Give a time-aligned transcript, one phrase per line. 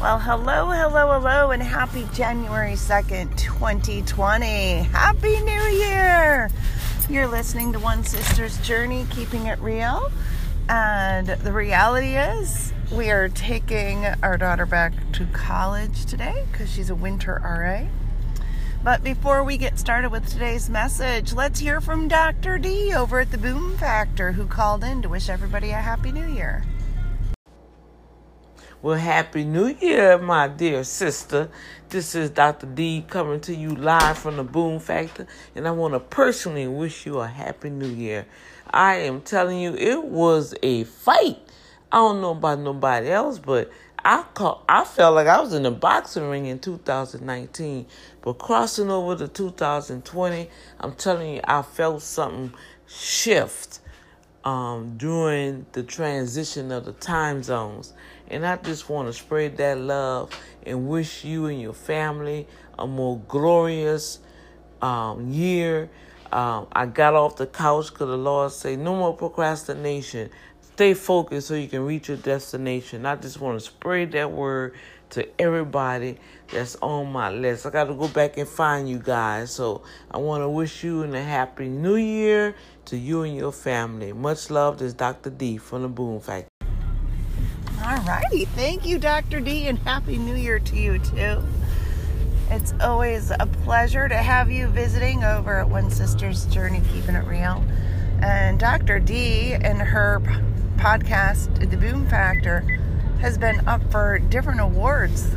[0.00, 4.46] Well, hello, hello, hello, and happy January 2nd, 2020.
[4.84, 6.48] Happy New Year!
[7.10, 10.10] You're listening to One Sister's Journey, keeping it real.
[10.70, 16.88] And the reality is, we are taking our daughter back to college today because she's
[16.88, 17.84] a winter RA.
[18.82, 22.56] But before we get started with today's message, let's hear from Dr.
[22.56, 26.26] D over at the Boom Factor who called in to wish everybody a Happy New
[26.26, 26.64] Year.
[28.82, 31.50] Well, Happy New Year, my dear sister.
[31.90, 32.64] This is Dr.
[32.64, 37.04] D coming to you live from the Boom Factor, and I want to personally wish
[37.04, 38.24] you a Happy New Year.
[38.70, 41.36] I am telling you, it was a fight.
[41.92, 43.70] I don't know about nobody else, but
[44.02, 47.84] I call, I felt like I was in a boxing ring in 2019,
[48.22, 50.48] but crossing over to 2020,
[50.80, 52.54] I'm telling you, I felt something
[52.86, 53.80] shift
[54.42, 57.92] um, during the transition of the time zones.
[58.30, 60.30] And I just want to spread that love
[60.64, 62.46] and wish you and your family
[62.78, 64.20] a more glorious
[64.80, 65.90] um, year.
[66.32, 70.30] Um, I got off the couch because the Lord say no more procrastination.
[70.60, 73.04] Stay focused so you can reach your destination.
[73.04, 74.74] I just want to spread that word
[75.10, 76.18] to everybody
[76.52, 77.66] that's on my list.
[77.66, 79.50] I got to go back and find you guys.
[79.50, 82.54] So I want to wish you a happy new year
[82.86, 84.12] to you and your family.
[84.12, 84.78] Much love.
[84.78, 85.30] This Dr.
[85.30, 86.49] D from the Boom Factor.
[87.90, 88.44] All righty.
[88.44, 89.40] Thank you, Dr.
[89.40, 91.42] D, and Happy New Year to you, too.
[92.48, 97.26] It's always a pleasure to have you visiting over at One Sister's Journey, Keeping It
[97.26, 97.64] Real.
[98.22, 99.00] And Dr.
[99.00, 100.20] D and her
[100.76, 102.60] podcast, The Boom Factor,
[103.20, 105.28] has been up for different awards.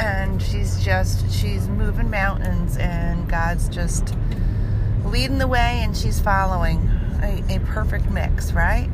[0.00, 4.14] And she's just, she's moving mountains, and God's just
[5.04, 6.88] leading the way, and she's following
[7.22, 8.88] a, a perfect mix, right?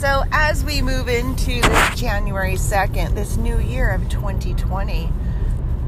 [0.00, 5.12] So, as we move into this January 2nd, this new year of 2020,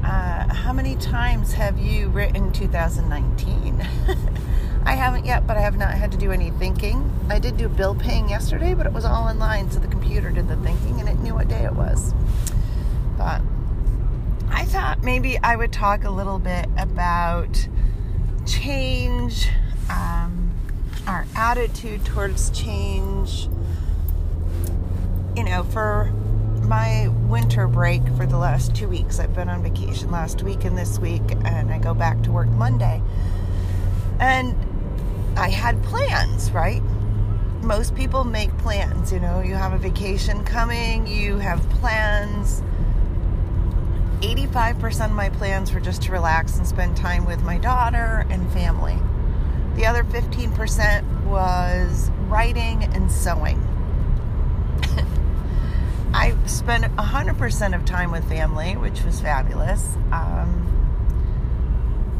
[0.03, 3.81] uh, how many times have you written 2019?
[4.85, 7.09] I haven't yet, but I have not had to do any thinking.
[7.27, 10.47] I did do bill paying yesterday, but it was all online, so the computer did
[10.47, 12.13] the thinking and it knew what day it was.
[13.17, 13.41] But
[14.51, 17.67] I thought maybe I would talk a little bit about
[18.45, 19.49] change,
[19.89, 20.51] um,
[21.07, 23.49] our attitude towards change.
[25.35, 26.11] You know, for
[26.61, 30.77] my winter break for the last two weeks, I've been on vacation last week and
[30.77, 33.01] this week, and I go back to work Monday.
[34.19, 34.55] And
[35.35, 36.83] I had plans, right?
[37.61, 39.11] Most people make plans.
[39.11, 42.61] You know, you have a vacation coming, you have plans.
[44.19, 48.51] 85% of my plans were just to relax and spend time with my daughter and
[48.53, 48.99] family.
[49.77, 53.72] The other 15% was writing and sewing.
[56.13, 59.95] I spent 100% of time with family, which was fabulous.
[60.11, 60.69] Um,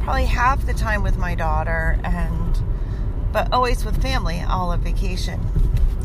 [0.04, 2.62] probably half the time with my daughter and
[3.32, 5.40] but always with family all of vacation.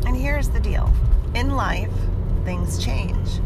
[0.07, 0.93] And here's the deal.
[1.35, 1.91] In life
[2.45, 3.41] things change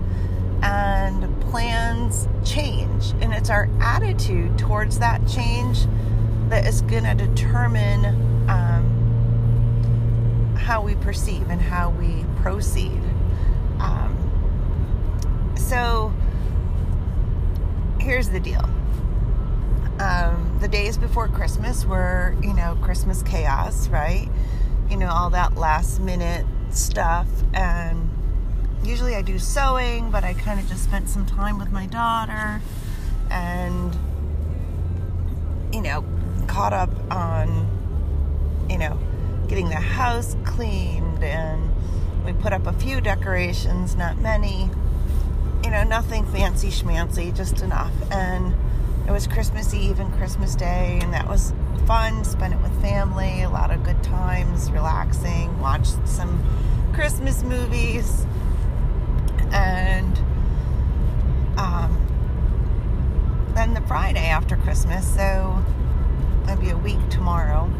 [0.63, 3.13] and plans change.
[3.21, 5.87] And it's our attitude towards that change
[6.49, 8.05] that is going to determine
[8.49, 8.85] um,
[10.57, 13.02] how we perceive and how we proceed
[15.73, 16.13] so
[17.99, 18.61] here's the deal
[20.01, 24.29] um, the days before Christmas were, you know, Christmas chaos, right?
[24.91, 27.27] You know, all that last minute stuff.
[27.55, 28.11] And
[28.85, 32.61] usually I do sewing, but I kind of just spent some time with my daughter
[33.31, 33.97] and,
[35.73, 36.05] you know,
[36.49, 38.99] caught up on, you know,
[39.49, 41.71] getting the house cleaned and
[42.27, 44.69] we put up a few decorations, not many.
[45.65, 47.93] You know, nothing fancy schmancy, just enough.
[48.11, 48.55] And
[49.07, 51.53] it was Christmas Eve and Christmas Day, and that was
[51.87, 52.25] fun.
[52.25, 56.43] Spent it with family, a lot of good times, relaxing, watched some
[56.95, 58.27] Christmas movies,
[59.53, 60.19] and
[61.59, 61.97] um,
[63.55, 65.63] then the Friday after Christmas, so
[66.45, 67.71] it'll be a week tomorrow.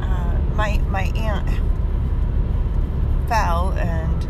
[0.00, 1.48] Uh, my my aunt
[3.28, 4.26] fell and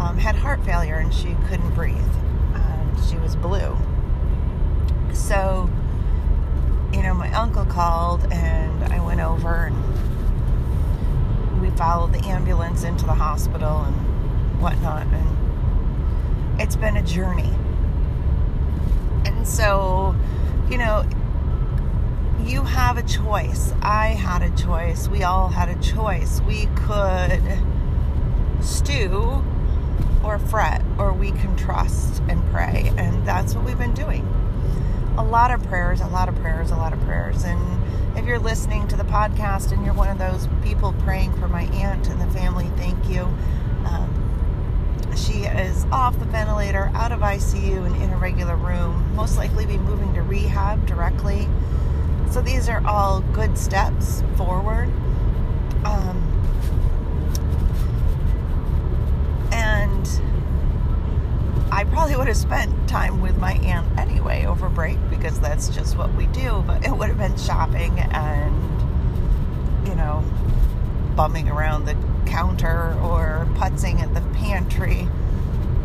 [0.00, 1.96] um, had heart failure, and she couldn't breathe.
[3.08, 3.76] She was blue
[5.30, 5.70] so,
[6.92, 9.76] you know, my uncle called and I went over and
[11.60, 13.94] we followed the ambulance into the hospital and
[14.60, 15.06] whatnot.
[15.06, 17.52] And it's been a journey.
[19.24, 20.16] And so,
[20.68, 21.04] you know,
[22.44, 23.72] you have a choice.
[23.82, 25.06] I had a choice.
[25.08, 26.40] We all had a choice.
[26.40, 27.40] We could
[28.60, 29.29] stew
[30.22, 32.92] or fret, or we can trust and pray.
[32.96, 34.26] And that's what we've been doing.
[35.16, 37.44] A lot of prayers, a lot of prayers, a lot of prayers.
[37.44, 41.48] And if you're listening to the podcast and you're one of those people praying for
[41.48, 43.22] my aunt and the family, thank you.
[43.86, 44.20] Um,
[45.16, 49.14] she is off the ventilator, out of ICU, and in a regular room.
[49.14, 51.48] Most likely be moving to rehab directly.
[52.30, 54.88] So these are all good steps forward.
[55.84, 56.26] Um,
[59.52, 59.99] and
[61.72, 65.96] I probably would have spent time with my aunt anyway over break because that's just
[65.96, 66.64] what we do.
[66.66, 70.24] But it would have been shopping and, you know,
[71.16, 71.96] bumming around the
[72.26, 75.08] counter or putzing at the pantry.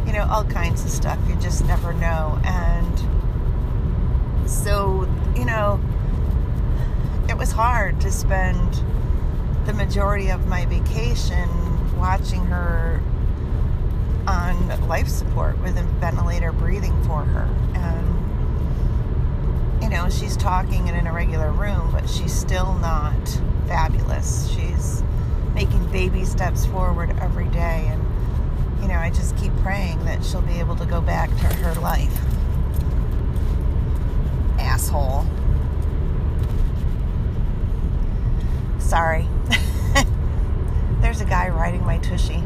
[0.07, 1.19] You know, all kinds of stuff.
[1.27, 2.39] You just never know.
[2.44, 5.80] And so, you know,
[7.30, 8.81] it was hard to spend
[9.66, 11.50] the majority of my vacation
[11.98, 13.01] watching her
[14.27, 17.48] on life support with a ventilator breathing for her.
[17.75, 23.13] And, you know, she's talking in an irregular room, but she's still not
[23.68, 24.50] fabulous.
[24.50, 25.04] She's
[25.54, 27.88] making baby steps forward every day.
[27.88, 28.04] And,
[28.81, 31.80] you know, I just keep praying that she'll be able to go back to her
[31.81, 32.18] life.
[34.60, 35.25] Asshole.
[38.80, 39.27] Sorry.
[41.01, 42.44] There's a guy riding my tushy.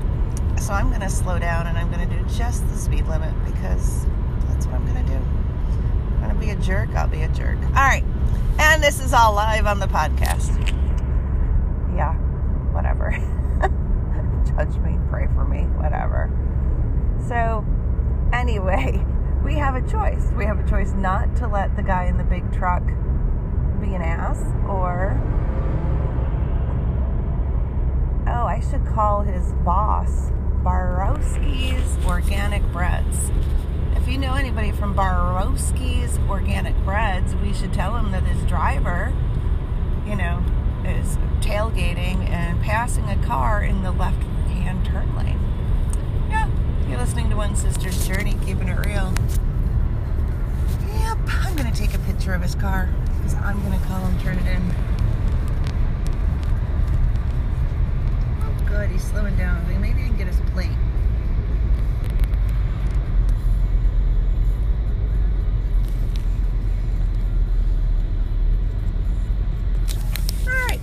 [0.60, 3.34] So I'm going to slow down and I'm going to do just the speed limit
[3.46, 4.06] because
[4.50, 5.18] that's what I'm going to do.
[5.18, 6.90] I'm going to be a jerk.
[6.90, 7.58] I'll be a jerk.
[7.64, 8.04] All right.
[8.60, 10.60] And this is all live on the podcast.
[11.96, 12.14] Yeah,
[12.72, 13.10] whatever.
[14.46, 16.30] Judge me, pray for me, whatever.
[17.28, 17.66] So,
[18.32, 19.04] anyway,
[19.44, 20.28] we have a choice.
[20.38, 22.84] We have a choice not to let the guy in the big truck
[23.82, 25.20] be an ass or
[28.28, 30.32] oh, I should call his boss
[30.64, 33.32] Barowski's Organic Breads.
[33.96, 39.14] If you know anybody from Barowski's Organic Breads, we should tell him that his driver,
[40.06, 40.44] you know,
[40.86, 45.40] is tailgating and passing a car in the left hand turn lane.
[46.30, 46.50] Yeah,
[46.90, 49.14] you're listening to One Sister's Journey, keeping it real.
[50.92, 54.06] Yep, I'm going to take a picture of his car because I'm going to call
[54.06, 54.74] him, turn it in.
[58.42, 59.66] Oh, good, he's slowing down.
[59.80, 60.70] Maybe I can get his plate.
[70.48, 70.80] All right.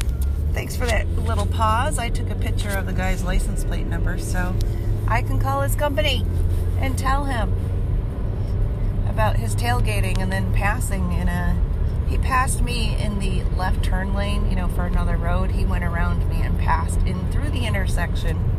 [0.52, 1.98] Thanks for that little pause.
[1.98, 4.54] I took a picture of the guy's license plate number so
[5.08, 6.24] I can call his company
[6.78, 7.54] and tell him
[9.08, 11.56] about his tailgating and then passing in a
[12.08, 15.50] he passed me in the left turn lane, you know, for another road.
[15.50, 18.55] He went around me and passed in through the intersection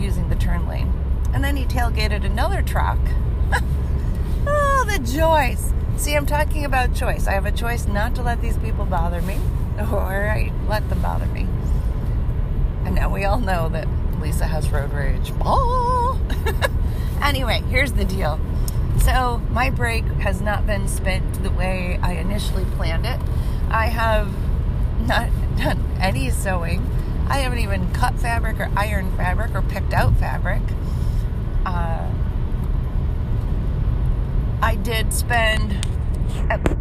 [0.00, 0.92] using the turn lane.
[1.32, 2.98] And then he tailgated another truck.
[4.46, 5.72] oh, the joys.
[5.96, 7.26] See, I'm talking about choice.
[7.26, 9.38] I have a choice not to let these people bother me,
[9.78, 11.46] or I let them bother me.
[12.84, 13.86] And now we all know that
[14.20, 15.32] Lisa has road rage.
[15.42, 16.20] Oh!
[17.22, 18.40] anyway, here's the deal.
[19.00, 23.20] So, my break has not been spent the way I initially planned it.
[23.70, 24.28] I have
[25.06, 26.86] not done any sewing.
[27.30, 30.62] I haven't even cut fabric or ironed fabric or picked out fabric.
[31.64, 32.10] Uh,
[34.60, 35.86] I did spend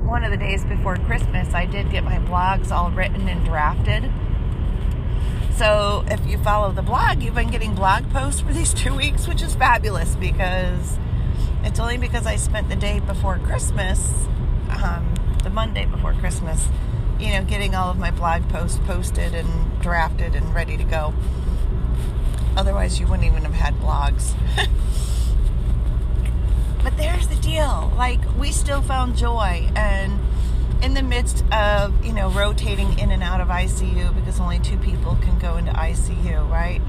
[0.03, 4.11] one of the days before Christmas, I did get my blogs all written and drafted.
[5.55, 9.27] So, if you follow the blog, you've been getting blog posts for these two weeks,
[9.27, 10.97] which is fabulous because
[11.63, 14.25] it's only because I spent the day before Christmas,
[14.83, 15.13] um,
[15.43, 16.67] the Monday before Christmas,
[17.19, 21.13] you know, getting all of my blog posts posted and drafted and ready to go.
[22.55, 24.33] Otherwise, you wouldn't even have had blogs.
[26.83, 27.91] but there's the deal.
[27.97, 29.69] Like, we still found joy.
[29.75, 30.19] And
[30.81, 34.77] in the midst of, you know, rotating in and out of ICU because only two
[34.77, 36.81] people can go into ICU, right?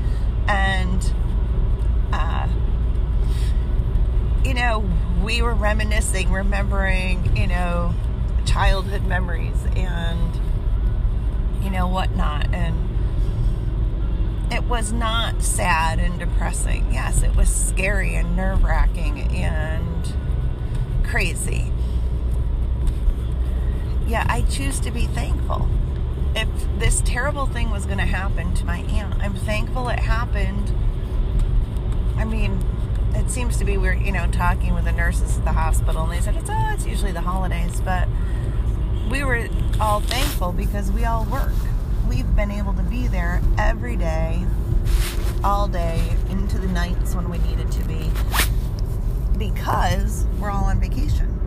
[0.47, 1.13] And,
[2.13, 2.49] uh,
[4.45, 4.89] you know,
[5.23, 7.95] we were reminiscing, remembering, you know,
[8.51, 10.41] childhood memories and,
[11.63, 12.53] you know, whatnot.
[12.53, 12.77] And
[14.51, 16.93] it was not sad and depressing.
[16.93, 20.13] Yes, it was scary and nerve wracking and
[21.05, 21.71] crazy.
[24.07, 25.69] Yeah, I choose to be thankful.
[26.35, 30.73] If this terrible thing was going to happen to my aunt, I'm thankful it happened.
[32.17, 32.65] I mean,
[33.15, 36.13] it seems to be we're you know talking with the nurses at the hospital and
[36.13, 38.09] they said it's oh it's usually the holidays but
[39.11, 39.49] we were
[39.81, 41.53] all thankful because we all work
[42.09, 44.45] we've been able to be there every day
[45.43, 48.11] all day into the nights when we needed to be
[49.37, 51.41] because we're all on vacation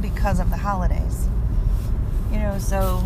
[0.00, 1.28] because of the holidays.
[2.32, 3.04] You know, so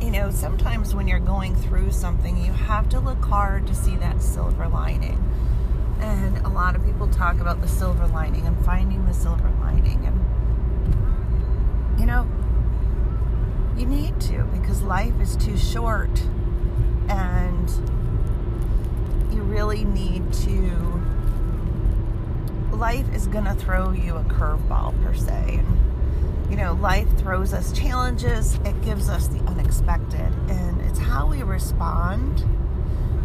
[0.00, 3.96] you know, sometimes when you're going through something, you have to look hard to see
[3.96, 5.22] that silver lining.
[6.00, 10.04] And a lot of people talk about the silver lining and finding the silver lining.
[10.04, 10.25] And,
[12.06, 12.28] you know,
[13.76, 16.20] you need to because life is too short
[17.08, 17.68] and
[19.34, 21.02] you really need to.
[22.70, 25.58] Life is going to throw you a curveball, per se.
[25.58, 31.26] And, you know, life throws us challenges, it gives us the unexpected, and it's how
[31.26, 32.44] we respond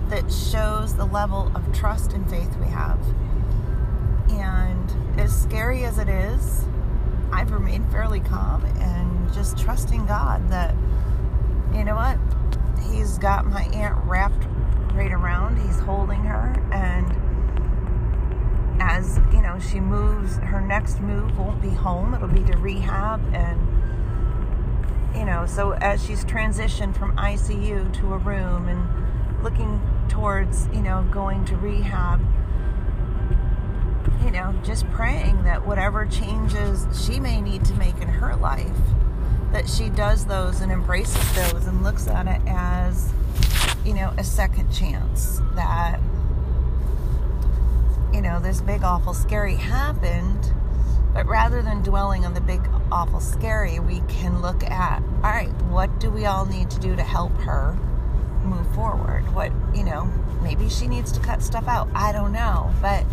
[0.09, 2.99] that shows the level of trust and faith we have.
[4.31, 6.65] And as scary as it is,
[7.31, 10.75] I've remained fairly calm and just trusting God that,
[11.73, 12.17] you know what,
[12.91, 14.45] He's got my aunt wrapped
[14.93, 17.15] right around, He's holding her, and
[18.81, 22.15] as you know she moves her next move won't be home.
[22.15, 23.59] It'll be to rehab and
[25.15, 30.81] you know so as she's transitioned from icu to a room and looking towards you
[30.81, 32.19] know going to rehab
[34.23, 38.69] you know just praying that whatever changes she may need to make in her life
[39.51, 43.11] that she does those and embraces those and looks at it as
[43.83, 45.99] you know a second chance that
[48.13, 50.53] you know, this big, awful, scary happened.
[51.13, 52.61] But rather than dwelling on the big,
[52.91, 56.95] awful, scary, we can look at, all right, what do we all need to do
[56.95, 57.77] to help her
[58.43, 59.33] move forward?
[59.33, 60.05] What, you know,
[60.41, 61.89] maybe she needs to cut stuff out.
[61.93, 62.73] I don't know.
[62.81, 63.05] But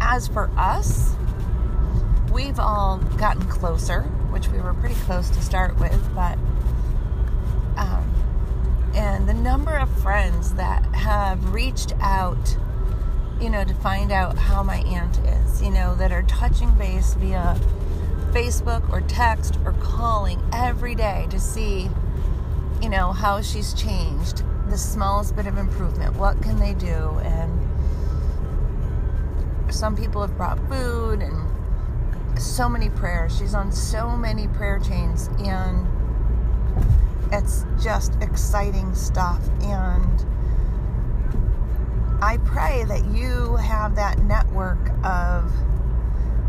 [0.00, 1.14] as for us,
[2.32, 6.38] we've all gotten closer, which we were pretty close to start with, but,
[7.76, 12.56] um, and the number of friends that have reached out
[13.40, 17.14] you know, to find out how my aunt is, you know, that are touching base
[17.14, 17.58] via
[18.32, 21.90] Facebook or text or calling every day to see,
[22.80, 26.16] you know, how she's changed, the smallest bit of improvement.
[26.16, 27.18] What can they do?
[27.22, 27.45] And
[29.70, 33.36] some people have brought food and so many prayers.
[33.36, 35.86] She's on so many prayer chains and
[37.32, 39.40] it's just exciting stuff.
[39.62, 40.24] And
[42.22, 45.52] I pray that you have that network of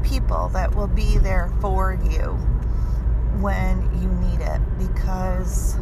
[0.03, 2.37] people that will be there for you
[3.41, 5.75] when you need it because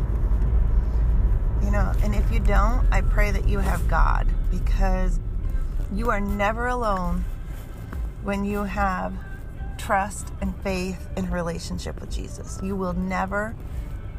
[1.61, 5.19] you know and if you don't I pray that you have God because
[5.97, 7.25] you are never alone
[8.23, 9.13] when you have
[9.77, 12.59] trust and faith in relationship with Jesus.
[12.61, 13.55] You will never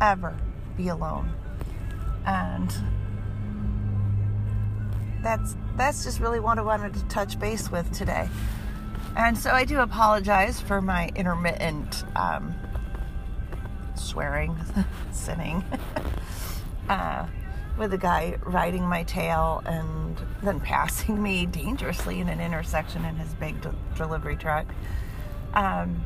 [0.01, 0.37] ever
[0.77, 1.33] be alone.
[2.27, 2.73] And
[5.23, 8.29] that's that's just really what I wanted to touch base with today.
[9.17, 12.55] And so I do apologize for my intermittent um,
[13.95, 14.57] swearing,
[15.11, 15.65] sinning,
[16.89, 17.27] uh,
[17.77, 23.17] with a guy riding my tail and then passing me dangerously in an intersection in
[23.17, 24.67] his big de- delivery truck.
[25.55, 26.03] Um,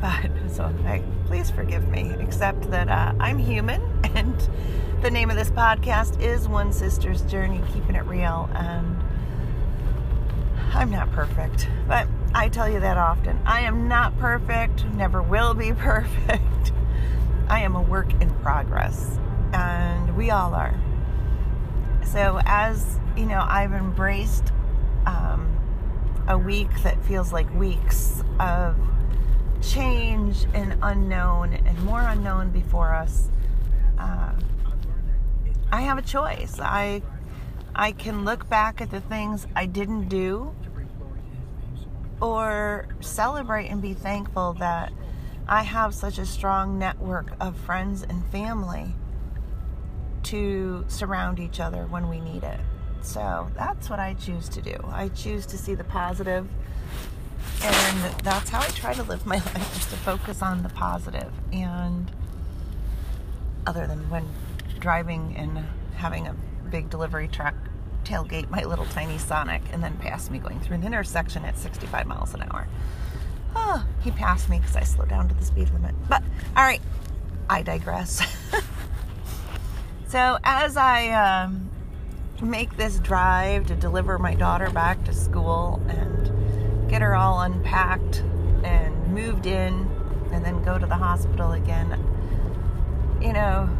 [0.00, 0.72] but so
[1.26, 3.82] please forgive me, except that uh, I'm human
[4.14, 4.48] and
[5.02, 8.48] the name of this podcast is One Sister's Journey, keeping it real.
[8.54, 8.96] And
[10.72, 13.38] I'm not perfect, but I tell you that often.
[13.46, 16.72] I am not perfect, never will be perfect.
[17.48, 19.18] I am a work in progress,
[19.52, 20.74] and we all are.
[22.04, 24.52] So, as you know, I've embraced
[25.06, 25.56] um,
[26.28, 28.76] a week that feels like weeks of
[29.62, 33.28] change and unknown and more unknown before us.
[33.98, 34.32] Uh,
[35.72, 36.58] I have a choice.
[36.60, 37.02] I
[37.74, 40.54] I can look back at the things I didn't do
[42.20, 44.92] or celebrate and be thankful that
[45.48, 48.94] I have such a strong network of friends and family
[50.24, 52.58] to surround each other when we need it.
[53.02, 54.76] So that's what I choose to do.
[54.90, 56.48] I choose to see the positive,
[57.62, 61.32] and that's how I try to live my life is to focus on the positive.
[61.52, 62.10] And
[63.66, 64.26] other than when
[64.80, 66.34] driving and having a
[66.70, 67.54] big delivery truck
[68.02, 72.06] tailgate my little tiny Sonic and then pass me going through an intersection at 65
[72.06, 72.66] miles an hour.
[73.58, 75.94] Oh, he passed me because I slowed down to the speed limit.
[76.08, 76.22] But,
[76.56, 76.82] all right,
[77.48, 78.20] I digress.
[80.08, 81.70] so, as I um,
[82.42, 88.18] make this drive to deliver my daughter back to school and get her all unpacked
[88.62, 89.88] and moved in
[90.32, 91.98] and then go to the hospital again,
[93.22, 93.70] you know,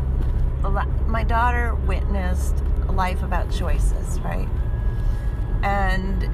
[1.07, 4.49] my daughter witnessed a life about choices, right?
[5.63, 6.31] And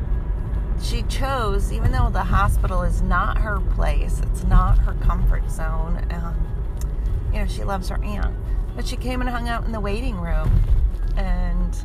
[0.83, 6.05] she chose, even though the hospital is not her place, it's not her comfort zone.
[6.11, 6.37] Um,
[7.33, 8.35] you know, she loves her aunt,
[8.75, 10.51] but she came and hung out in the waiting room,
[11.17, 11.77] and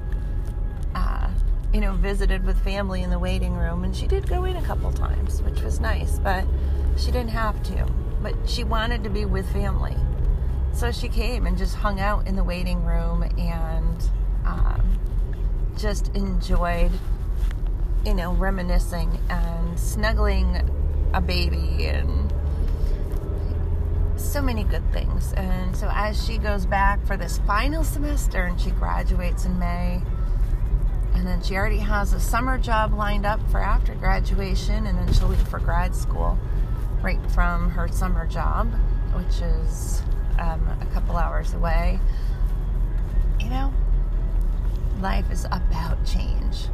[0.96, 1.30] uh,
[1.74, 3.84] you know, visited with family in the waiting room.
[3.84, 6.46] And she did go in a couple times, which was nice, but
[6.98, 7.86] she didn't have to.
[8.22, 9.96] But she wanted to be with family,
[10.74, 14.10] so she came and just hung out in the waiting room and
[14.44, 15.00] um,
[15.78, 16.92] just enjoyed
[18.08, 20.62] you know, reminiscing and snuggling
[21.14, 22.34] a baby and
[24.16, 25.34] so many good things.
[25.34, 30.02] And so as she goes back for this final semester and she graduates in May,
[31.16, 35.12] and then she already has a summer job lined up for after graduation, and then
[35.12, 36.40] she'll leave for grad school
[37.02, 38.72] right from her summer job,
[39.16, 40.02] which is
[40.40, 42.00] um, a couple hours away.
[43.42, 43.74] You know,
[45.02, 46.70] life is about change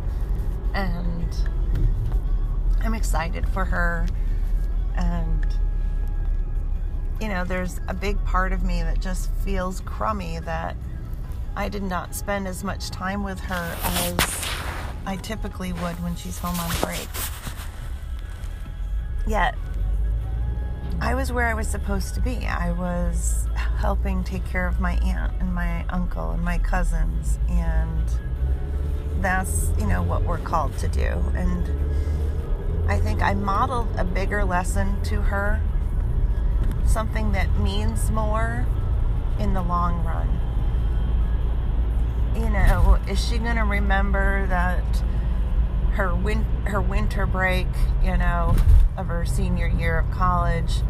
[0.74, 1.36] and
[2.82, 4.06] I'm excited for her.
[4.96, 5.46] And,
[7.22, 10.76] you know, there's a big part of me that just feels crummy that
[11.56, 14.50] I did not spend as much time with her as
[15.06, 17.08] I typically would when she's home on break.
[19.28, 19.56] Yet,
[21.00, 22.46] I was where I was supposed to be.
[22.46, 28.04] I was helping take care of my aunt and my uncle and my cousins and
[29.24, 31.24] that's, you know, what we're called to do.
[31.36, 35.62] And I think I modeled a bigger lesson to her,
[36.86, 38.66] something that means more
[39.40, 40.30] in the long run.
[42.36, 44.84] You know, is she going to remember that
[45.94, 47.68] her win- her winter break,
[48.04, 48.56] you know,
[48.98, 50.82] of her senior year of college,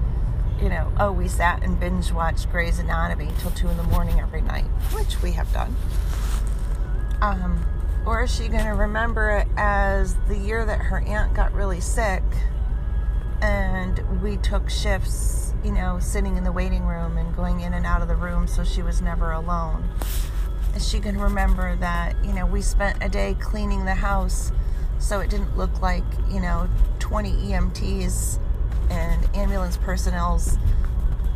[0.61, 4.19] you know, oh, we sat and binge watched Grey's Anatomy till two in the morning
[4.19, 5.75] every night, which we have done.
[7.21, 7.65] Um,
[8.05, 11.79] or is she going to remember it as the year that her aunt got really
[11.79, 12.23] sick
[13.41, 17.85] and we took shifts, you know, sitting in the waiting room and going in and
[17.85, 19.89] out of the room so she was never alone?
[20.75, 24.51] Is she going to remember that, you know, we spent a day cleaning the house
[24.99, 26.67] so it didn't look like, you know,
[26.99, 28.39] 20 EMTs
[28.89, 30.57] and ambulance personnel's,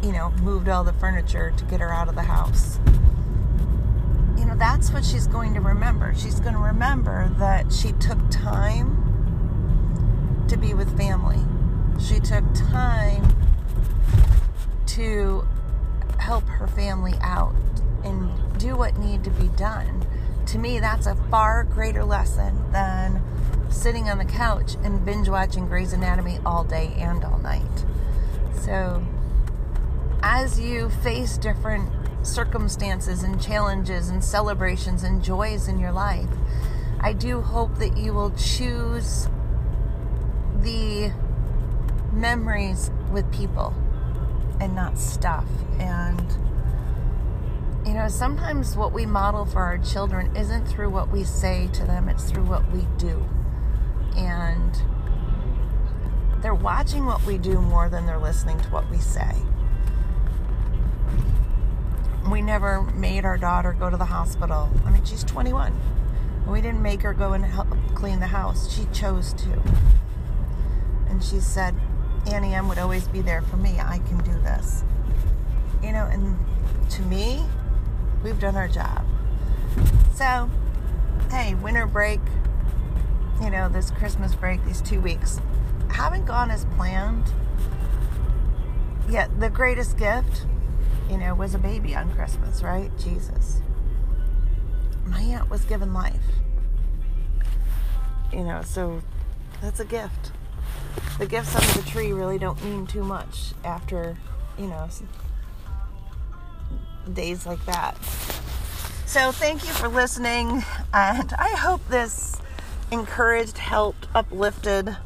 [0.02, 2.80] you know, moved all the furniture to get her out of the house?
[4.58, 6.14] That's what she's going to remember.
[6.16, 9.04] She's going to remember that she took time
[10.48, 11.40] to be with family.
[12.02, 13.36] She took time
[14.88, 15.48] to
[16.20, 17.54] help her family out
[18.04, 20.06] and do what needed to be done.
[20.48, 23.22] To me, that's a far greater lesson than
[23.70, 27.86] sitting on the couch and binge watching Grey's Anatomy all day and all night.
[28.62, 29.04] So,
[30.24, 31.90] as you face different
[32.28, 36.30] circumstances and challenges and celebrations and joys in your life.
[37.00, 39.28] I do hope that you will choose
[40.62, 41.12] the
[42.12, 43.74] memories with people
[44.60, 45.48] and not stuff.
[45.80, 46.26] And,
[47.86, 51.86] you know, sometimes what we model for our children isn't through what we say to
[51.86, 53.24] them, it's through what we do.
[54.16, 54.76] And
[56.42, 59.34] they're watching what we do more than they're listening to what we say
[62.32, 64.70] we never made our daughter go to the hospital.
[64.86, 65.80] I mean, she's 21.
[66.48, 68.74] We didn't make her go and help clean the house.
[68.74, 69.62] She chose to.
[71.10, 71.76] And she said,
[72.32, 73.80] Annie M would always be there for me.
[73.80, 74.84] I can do this.
[75.84, 76.38] You know, and
[76.92, 77.44] to me,
[78.24, 79.06] we've done our job.
[80.16, 80.50] So,
[81.30, 82.20] hey, winter break,
[83.42, 85.40] you know, this Christmas break, these two weeks,
[85.90, 87.26] haven't gone as planned.
[89.10, 90.46] Yet, the greatest gift
[91.10, 92.92] you know, was a baby on Christmas, right?
[92.98, 93.62] Jesus.
[95.06, 96.16] My aunt was given life.
[98.34, 99.02] You know, so
[99.62, 100.32] that's a gift.
[101.18, 104.18] The gifts under the tree really don't mean too much after,
[104.58, 104.90] you know,
[107.14, 107.98] days like that.
[109.06, 112.36] So thank you for listening, and I hope this
[112.92, 114.98] encouraged, helped, uplifted,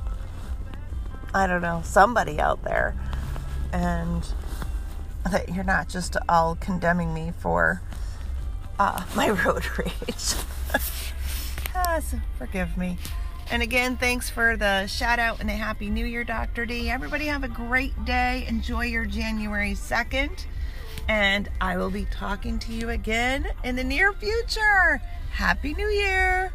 [1.34, 2.96] I don't know, somebody out there.
[3.72, 4.26] And
[5.30, 7.82] that you're not just all condemning me for
[8.80, 10.36] uh, my road rage.
[11.76, 12.98] ah, so forgive me.
[13.52, 16.66] And again, thanks for the shout out and a happy new year, Dr.
[16.66, 16.90] D.
[16.90, 18.46] Everybody have a great day.
[18.48, 20.46] Enjoy your January 2nd.
[21.10, 25.02] And I will be talking to you again in the near future.
[25.32, 26.54] Happy New Year!